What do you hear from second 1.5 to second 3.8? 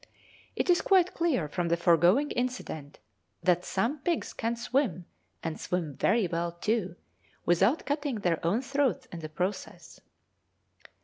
the foregoing incident that